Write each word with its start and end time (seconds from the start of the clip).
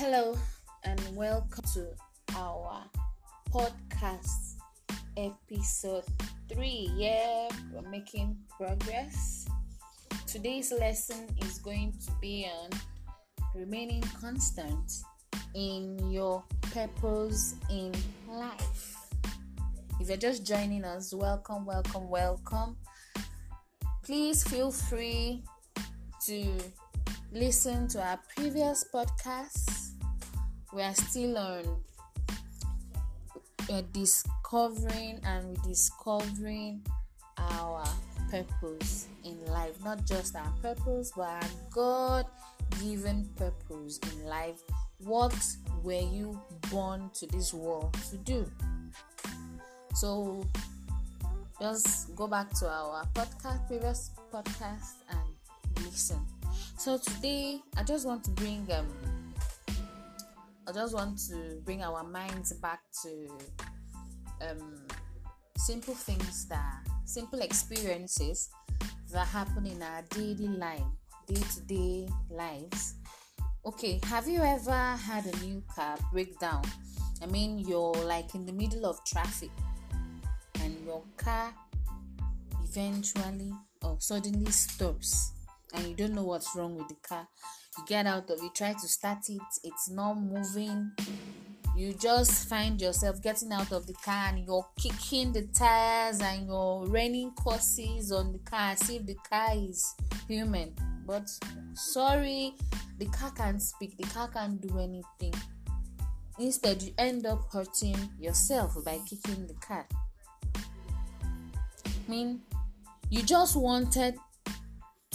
Hello 0.00 0.34
and 0.84 0.98
welcome 1.14 1.62
to 1.74 1.88
our 2.34 2.82
podcast 3.52 4.54
episode 5.18 6.04
3. 6.50 6.90
Yeah, 6.96 7.50
we're 7.70 7.86
making 7.90 8.38
progress. 8.56 9.46
Today's 10.26 10.72
lesson 10.72 11.28
is 11.42 11.58
going 11.58 11.92
to 12.06 12.12
be 12.18 12.48
on 12.50 12.70
remaining 13.54 14.00
constant 14.18 14.90
in 15.54 16.10
your 16.10 16.44
purpose 16.72 17.56
in 17.70 17.92
life. 18.26 18.96
If 20.00 20.08
you're 20.08 20.16
just 20.16 20.46
joining 20.46 20.86
us, 20.86 21.12
welcome, 21.12 21.66
welcome, 21.66 22.08
welcome. 22.08 22.78
Please 24.02 24.44
feel 24.44 24.70
free 24.70 25.44
to 26.24 26.46
listen 27.32 27.86
to 27.88 28.02
our 28.02 28.18
previous 28.34 28.82
podcasts. 28.94 29.89
We 30.72 30.82
are 30.82 30.94
still 30.94 31.36
on 31.36 31.64
uh, 33.70 33.82
discovering 33.92 35.20
and 35.24 35.58
rediscovering 35.58 36.82
our 37.38 37.84
purpose 38.30 39.08
in 39.24 39.44
life. 39.46 39.82
Not 39.84 40.06
just 40.06 40.36
our 40.36 40.52
purpose, 40.62 41.12
but 41.16 41.28
our 41.28 41.50
God 41.70 42.26
given 42.80 43.28
purpose 43.36 43.98
in 44.12 44.24
life. 44.26 44.60
What 44.98 45.34
were 45.82 45.92
you 46.00 46.40
born 46.70 47.10
to 47.14 47.26
this 47.26 47.52
world 47.52 47.92
to 48.10 48.16
do? 48.18 48.46
So 49.94 50.44
just 51.60 52.14
go 52.14 52.26
back 52.26 52.50
to 52.60 52.68
our 52.68 53.04
podcast, 53.14 53.66
previous 53.66 54.10
podcast, 54.32 55.02
and 55.10 55.84
listen. 55.84 56.20
So 56.78 56.96
today, 56.98 57.60
I 57.76 57.82
just 57.82 58.06
want 58.06 58.24
to 58.24 58.30
bring 58.30 58.66
um, 58.72 58.86
I 60.70 60.72
just 60.72 60.94
want 60.94 61.18
to 61.30 61.60
bring 61.64 61.82
our 61.82 62.04
minds 62.04 62.52
back 62.52 62.78
to 63.02 63.28
um, 64.48 64.86
simple 65.56 65.94
things 65.94 66.46
that 66.46 66.86
simple 67.06 67.40
experiences 67.40 68.50
that 69.12 69.26
happen 69.26 69.66
in 69.66 69.82
our 69.82 70.02
daily 70.10 70.46
life, 70.46 70.84
day 71.26 71.34
to 71.34 71.60
day 71.62 72.08
lives. 72.30 72.94
Okay, 73.66 73.98
have 74.04 74.28
you 74.28 74.42
ever 74.42 74.96
had 74.96 75.26
a 75.26 75.36
new 75.44 75.60
car 75.74 75.96
breakdown? 76.12 76.62
I 77.20 77.26
mean, 77.26 77.58
you're 77.58 78.04
like 78.04 78.36
in 78.36 78.46
the 78.46 78.52
middle 78.52 78.86
of 78.86 79.04
traffic 79.04 79.50
and 80.62 80.76
your 80.86 81.02
car 81.16 81.52
eventually 82.62 83.52
or 83.82 83.96
suddenly 83.98 84.52
stops 84.52 85.32
and 85.74 85.84
you 85.88 85.96
don't 85.96 86.14
know 86.14 86.22
what's 86.22 86.54
wrong 86.54 86.76
with 86.76 86.86
the 86.86 86.96
car. 87.02 87.26
You 87.78 87.84
get 87.86 88.06
out 88.06 88.28
of 88.30 88.42
it, 88.42 88.54
try 88.54 88.72
to 88.72 88.88
start 88.88 89.28
it, 89.28 89.40
it's 89.62 89.88
not 89.90 90.14
moving. 90.14 90.90
You 91.76 91.94
just 91.94 92.48
find 92.48 92.80
yourself 92.80 93.22
getting 93.22 93.52
out 93.52 93.72
of 93.72 93.86
the 93.86 93.94
car 93.94 94.28
and 94.28 94.44
you're 94.44 94.66
kicking 94.76 95.32
the 95.32 95.42
tires 95.54 96.20
and 96.20 96.46
you're 96.46 96.84
raining 96.88 97.32
curses 97.42 98.10
on 98.12 98.32
the 98.32 98.38
car 98.40 98.72
as 98.72 98.90
if 98.90 99.06
the 99.06 99.14
car 99.28 99.52
is 99.54 99.94
human. 100.26 100.74
But 101.06 101.30
sorry, 101.74 102.54
the 102.98 103.06
car 103.06 103.30
can't 103.30 103.62
speak, 103.62 103.96
the 103.96 104.04
car 104.04 104.28
can't 104.28 104.60
do 104.60 104.78
anything. 104.78 105.34
Instead, 106.38 106.82
you 106.82 106.92
end 106.98 107.24
up 107.24 107.52
hurting 107.52 107.96
yourself 108.18 108.76
by 108.84 108.98
kicking 109.08 109.46
the 109.46 109.54
car. 109.54 109.86
I 110.56 112.10
mean, 112.10 112.40
you 113.10 113.22
just 113.22 113.56
wanted 113.56 114.16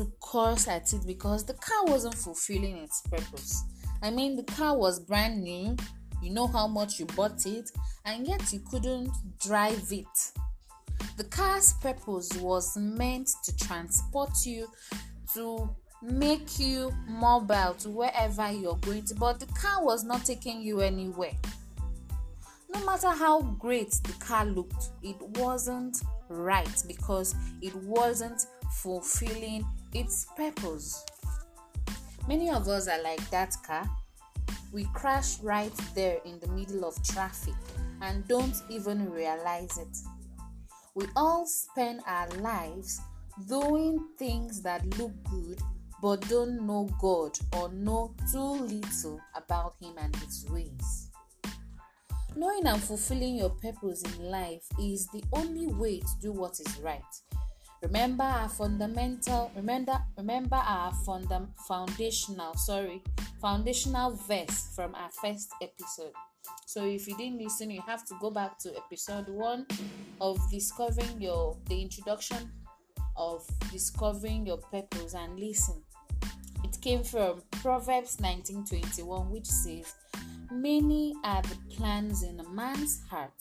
to 0.00 0.10
curse 0.22 0.66
at 0.66 0.90
it 0.94 1.06
because 1.06 1.44
the 1.44 1.52
car 1.52 1.84
wasn't 1.84 2.14
fulfilling 2.14 2.78
its 2.78 3.02
purpose. 3.02 3.64
I 4.02 4.10
mean, 4.10 4.34
the 4.34 4.44
car 4.44 4.74
was 4.74 4.98
brand 4.98 5.42
new, 5.42 5.76
you 6.22 6.30
know 6.30 6.46
how 6.46 6.66
much 6.66 6.98
you 6.98 7.04
bought 7.04 7.44
it, 7.44 7.70
and 8.06 8.26
yet 8.26 8.50
you 8.50 8.60
couldn't 8.60 9.10
drive 9.38 9.86
it. 9.90 10.06
The 11.18 11.24
car's 11.24 11.74
purpose 11.82 12.30
was 12.38 12.78
meant 12.78 13.28
to 13.44 13.54
transport 13.58 14.30
you, 14.46 14.68
to 15.34 15.68
make 16.00 16.58
you 16.58 16.94
mobile 17.06 17.74
to 17.80 17.90
wherever 17.90 18.50
you're 18.50 18.76
going 18.76 19.04
to, 19.04 19.14
but 19.16 19.38
the 19.38 19.46
car 19.48 19.84
was 19.84 20.02
not 20.02 20.24
taking 20.24 20.62
you 20.62 20.80
anywhere. 20.80 21.34
No 22.72 22.86
matter 22.86 23.10
how 23.10 23.42
great 23.42 23.90
the 24.04 24.14
car 24.14 24.46
looked, 24.46 24.92
it 25.02 25.20
wasn't 25.20 26.00
right 26.30 26.82
because 26.86 27.34
it 27.60 27.74
wasn't 27.74 28.46
fulfilling 28.82 29.66
its 29.92 30.26
purpose. 30.36 31.04
Many 32.28 32.50
of 32.50 32.68
us 32.68 32.88
are 32.88 33.02
like 33.02 33.28
that 33.30 33.54
car. 33.66 33.88
We 34.72 34.84
crash 34.94 35.40
right 35.40 35.72
there 35.94 36.18
in 36.24 36.38
the 36.38 36.48
middle 36.48 36.84
of 36.84 37.02
traffic 37.02 37.54
and 38.00 38.26
don't 38.28 38.54
even 38.68 39.10
realize 39.10 39.76
it. 39.78 39.96
We 40.94 41.06
all 41.16 41.46
spend 41.46 42.00
our 42.06 42.28
lives 42.38 43.00
doing 43.48 44.04
things 44.18 44.62
that 44.62 44.84
look 44.98 45.12
good 45.30 45.60
but 46.02 46.26
don't 46.28 46.66
know 46.66 46.88
God 46.98 47.38
or 47.56 47.70
know 47.72 48.14
too 48.32 48.38
little 48.38 49.20
about 49.34 49.74
Him 49.80 49.94
and 49.98 50.14
His 50.16 50.46
ways. 50.48 51.09
Knowing 52.36 52.66
and 52.66 52.82
fulfilling 52.82 53.36
your 53.36 53.50
purpose 53.50 54.02
in 54.02 54.30
life 54.30 54.62
is 54.80 55.06
the 55.08 55.22
only 55.32 55.66
way 55.66 55.98
to 55.98 56.20
do 56.20 56.32
what 56.32 56.58
is 56.60 56.78
right. 56.78 57.02
Remember 57.82 58.24
our 58.24 58.48
fundamental 58.48 59.50
remember 59.56 59.98
remember 60.16 60.56
our 60.56 60.92
fundam, 61.06 61.48
foundational 61.66 62.54
sorry 62.54 63.02
foundational 63.40 64.12
verse 64.28 64.68
from 64.76 64.94
our 64.94 65.10
first 65.22 65.50
episode. 65.62 66.12
So 66.66 66.84
if 66.84 67.08
you 67.08 67.16
didn't 67.16 67.42
listen 67.42 67.70
you 67.70 67.82
have 67.86 68.04
to 68.06 68.14
go 68.20 68.30
back 68.30 68.58
to 68.60 68.76
episode 68.76 69.28
one 69.28 69.66
of 70.20 70.38
discovering 70.50 71.20
your 71.20 71.56
the 71.68 71.80
introduction 71.80 72.52
of 73.16 73.46
discovering 73.72 74.46
your 74.46 74.58
purpose 74.58 75.14
and 75.14 75.38
listen 75.38 75.82
came 76.80 77.02
from 77.02 77.42
proverbs 77.62 78.16
1921 78.20 79.30
which 79.30 79.46
says 79.46 79.94
many 80.50 81.14
are 81.24 81.42
the 81.42 81.56
plans 81.76 82.22
in 82.22 82.40
a 82.40 82.48
man's 82.48 83.02
heart 83.08 83.32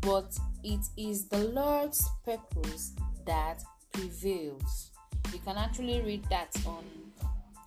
but 0.00 0.36
it 0.62 0.80
is 0.96 1.26
the 1.28 1.38
lord's 1.38 2.08
purpose 2.24 2.92
that 3.26 3.62
prevails. 3.92 4.90
You 5.32 5.38
can 5.40 5.56
actually 5.56 6.00
read 6.00 6.24
that 6.30 6.54
on 6.66 6.84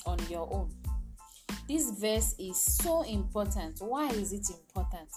on 0.05 0.17
your 0.29 0.51
own. 0.51 0.71
This 1.67 1.91
verse 1.91 2.35
is 2.39 2.59
so 2.59 3.03
important. 3.03 3.79
Why 3.79 4.09
is 4.09 4.33
it 4.33 4.49
important? 4.49 5.09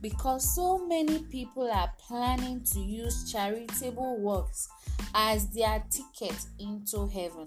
Because 0.00 0.54
so 0.54 0.86
many 0.86 1.18
people 1.24 1.68
are 1.70 1.92
planning 1.98 2.62
to 2.72 2.80
use 2.80 3.30
charitable 3.30 4.20
works 4.20 4.68
as 5.14 5.48
their 5.48 5.82
ticket 5.90 6.38
into 6.60 7.08
heaven. 7.08 7.46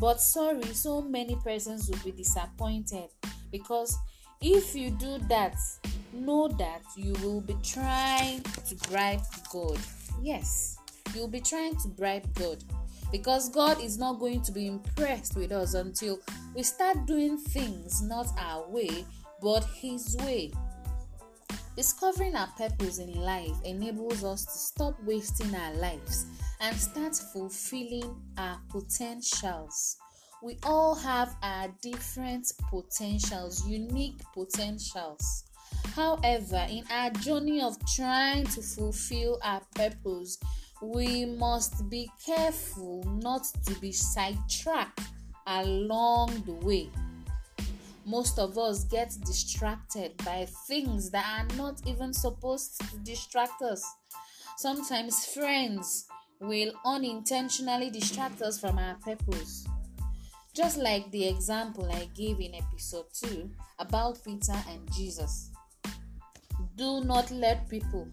But 0.00 0.20
sorry, 0.20 0.64
so 0.72 1.02
many 1.02 1.36
persons 1.36 1.88
will 1.88 1.98
be 2.04 2.12
disappointed 2.12 3.10
because 3.52 3.96
if 4.40 4.74
you 4.74 4.90
do 4.90 5.18
that, 5.28 5.56
know 6.12 6.48
that 6.48 6.82
you 6.96 7.12
will 7.22 7.42
be 7.42 7.56
trying 7.62 8.42
to 8.42 8.74
bribe 8.88 9.20
God. 9.52 9.78
Yes 10.22 10.80
you'll 11.14 11.28
be 11.28 11.40
trying 11.40 11.76
to 11.76 11.88
bribe 11.88 12.32
God 12.34 12.62
because 13.10 13.48
God 13.48 13.82
is 13.82 13.98
not 13.98 14.20
going 14.20 14.42
to 14.42 14.52
be 14.52 14.66
impressed 14.66 15.36
with 15.36 15.52
us 15.52 15.74
until 15.74 16.20
we 16.54 16.62
start 16.62 17.06
doing 17.06 17.36
things 17.36 18.02
not 18.02 18.26
our 18.38 18.68
way 18.68 19.04
but 19.42 19.64
His 19.74 20.16
way. 20.20 20.52
Discovering 21.80 22.36
our 22.36 22.48
purpose 22.58 22.98
in 22.98 23.14
life 23.14 23.56
enables 23.64 24.22
us 24.22 24.44
to 24.44 24.52
stop 24.52 25.02
wasting 25.02 25.54
our 25.54 25.72
lives 25.76 26.26
and 26.60 26.76
start 26.76 27.16
fulfilling 27.32 28.20
our 28.36 28.60
potentials. 28.68 29.96
We 30.42 30.58
all 30.62 30.94
have 30.94 31.34
our 31.42 31.68
different 31.80 32.52
potentials, 32.68 33.66
unique 33.66 34.20
potentials. 34.34 35.44
However, 35.96 36.66
in 36.68 36.84
our 36.90 37.12
journey 37.12 37.62
of 37.62 37.78
trying 37.94 38.44
to 38.48 38.60
fulfill 38.60 39.38
our 39.42 39.62
purpose, 39.74 40.36
we 40.82 41.24
must 41.24 41.88
be 41.88 42.10
careful 42.26 43.04
not 43.22 43.46
to 43.64 43.74
be 43.80 43.92
sidetracked 43.92 45.00
along 45.46 46.42
the 46.44 46.52
way. 46.56 46.90
Most 48.10 48.40
of 48.40 48.58
us 48.58 48.82
get 48.82 49.14
distracted 49.24 50.16
by 50.24 50.44
things 50.66 51.12
that 51.12 51.24
are 51.24 51.56
not 51.56 51.80
even 51.86 52.12
supposed 52.12 52.80
to 52.80 52.98
distract 53.04 53.62
us. 53.62 53.84
Sometimes 54.56 55.26
friends 55.26 56.08
will 56.40 56.72
unintentionally 56.84 57.88
distract 57.88 58.42
us 58.42 58.58
from 58.58 58.80
our 58.80 58.96
purpose. 58.96 59.64
Just 60.56 60.78
like 60.78 61.08
the 61.12 61.28
example 61.28 61.88
I 61.88 62.10
gave 62.16 62.40
in 62.40 62.56
episode 62.56 63.06
2 63.12 63.48
about 63.78 64.18
Peter 64.24 64.58
and 64.68 64.92
Jesus. 64.92 65.52
Do 66.74 67.04
not 67.04 67.30
let 67.30 67.68
people 67.68 68.08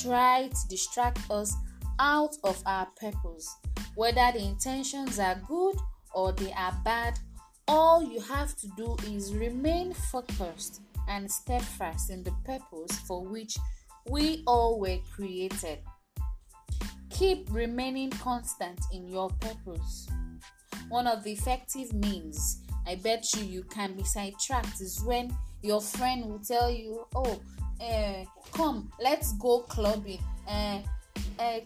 try 0.00 0.48
to 0.48 0.68
distract 0.68 1.28
us 1.28 1.56
out 1.98 2.36
of 2.44 2.62
our 2.66 2.86
purpose, 3.00 3.52
whether 3.96 4.30
the 4.30 4.44
intentions 4.44 5.18
are 5.18 5.42
good 5.48 5.74
or 6.14 6.30
they 6.30 6.52
are 6.52 6.80
bad, 6.84 7.18
all 7.70 8.02
you 8.02 8.20
have 8.20 8.56
to 8.56 8.66
do 8.76 8.96
is 9.06 9.32
remain 9.32 9.94
focused 9.94 10.82
and 11.08 11.30
steadfast 11.30 12.10
in 12.10 12.24
the 12.24 12.32
purpose 12.44 12.98
for 13.06 13.24
which 13.24 13.56
we 14.10 14.42
all 14.44 14.80
were 14.80 14.98
created. 15.14 15.78
Keep 17.10 17.46
remaining 17.52 18.10
constant 18.10 18.80
in 18.92 19.06
your 19.06 19.30
purpose. 19.40 20.08
One 20.88 21.06
of 21.06 21.22
the 21.22 21.30
effective 21.30 21.92
means 21.92 22.60
I 22.88 22.96
bet 22.96 23.24
you 23.36 23.44
you 23.44 23.62
can 23.62 23.94
be 23.94 24.02
sidetracked 24.02 24.80
is 24.80 25.00
when 25.04 25.36
your 25.62 25.80
friend 25.80 26.26
will 26.26 26.40
tell 26.40 26.70
you, 26.72 27.06
Oh, 27.14 27.40
uh, 27.80 28.24
come, 28.52 28.90
let's 29.00 29.32
go 29.34 29.60
clubbing. 29.60 30.22
Uh, 30.48 30.80
uh, 31.38 31.60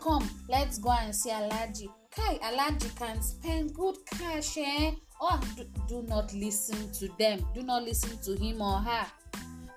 come, 0.00 0.26
let's 0.48 0.78
go 0.78 0.90
and 0.90 1.14
see 1.14 1.30
Alaji. 1.30 1.88
Kai, 2.16 2.38
Alaji 2.38 2.96
can 2.96 3.20
spend 3.22 3.74
good 3.74 3.96
cash, 4.06 4.58
eh? 4.58 4.92
Oh, 5.20 5.40
do, 5.56 5.64
do 5.88 6.02
not 6.02 6.32
listen 6.34 6.90
to 6.92 7.08
them. 7.18 7.44
Do 7.54 7.62
not 7.62 7.82
listen 7.82 8.18
to 8.18 8.40
him 8.40 8.60
or 8.62 8.78
her 8.78 9.06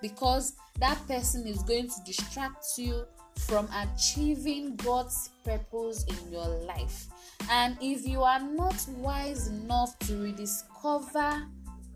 because 0.00 0.54
that 0.78 0.98
person 1.08 1.46
is 1.46 1.62
going 1.62 1.88
to 1.88 1.94
distract 2.06 2.64
you 2.76 3.04
from 3.38 3.68
achieving 3.72 4.76
God's 4.76 5.30
purpose 5.44 6.04
in 6.04 6.32
your 6.32 6.46
life. 6.46 7.06
And 7.50 7.76
if 7.80 8.06
you 8.06 8.22
are 8.22 8.40
not 8.40 8.86
wise 8.96 9.48
enough 9.48 9.98
to 10.00 10.22
rediscover 10.22 11.46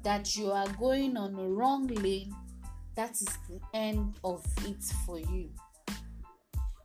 that 0.03 0.37
you 0.37 0.51
are 0.51 0.69
going 0.79 1.17
on 1.17 1.35
the 1.35 1.45
wrong 1.45 1.87
lane, 1.87 2.35
that 2.97 3.13
is 3.13 3.29
the 3.49 3.61
end 3.75 4.15
of 4.25 4.45
it 4.67 4.83
for 5.07 5.19
you. 5.19 5.51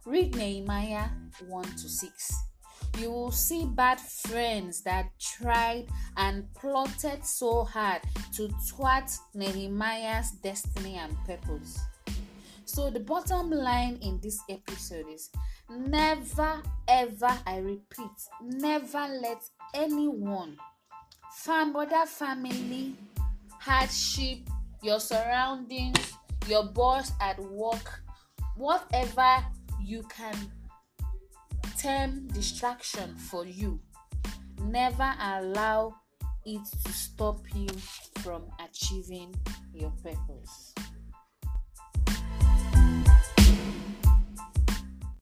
Read 0.05 0.35
Nehemiah 0.35 1.09
1 1.47 1.63
to 1.63 1.89
6. 1.89 2.33
You 2.99 3.11
will 3.11 3.31
see 3.31 3.65
bad 3.65 3.99
friends 3.99 4.81
that 4.81 5.11
tried 5.19 5.87
and 6.15 6.51
plotted 6.55 7.23
so 7.25 7.63
hard 7.63 8.01
to 8.35 8.49
thwart 8.67 9.09
Nehemiah's 9.35 10.31
destiny 10.31 10.95
and 10.95 11.15
purpose. 11.25 11.79
So, 12.65 12.89
the 12.89 12.99
bottom 12.99 13.49
line 13.49 13.97
in 14.01 14.19
this 14.21 14.39
episode 14.49 15.05
is 15.13 15.29
never, 15.69 16.61
ever, 16.87 17.37
I 17.45 17.57
repeat, 17.57 18.11
never 18.41 19.07
let 19.21 19.41
anyone, 19.73 20.57
fam, 21.31 21.73
whether 21.73 22.05
family, 22.05 22.95
hardship, 23.51 24.39
your 24.81 24.99
surroundings, 24.99 26.13
your 26.47 26.65
boss 26.65 27.11
at 27.21 27.39
work, 27.39 28.01
whatever 28.55 29.45
you 29.81 30.03
can 30.03 30.35
term 31.81 32.27
distraction 32.29 33.15
for 33.15 33.45
you, 33.45 33.79
never 34.63 35.13
allow 35.21 35.95
it 36.45 36.61
to 36.85 36.91
stop 36.91 37.39
you 37.55 37.67
from 38.19 38.43
achieving 38.59 39.33
your 39.73 39.91
purpose. 40.03 40.73